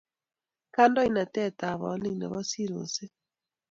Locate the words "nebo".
2.17-2.39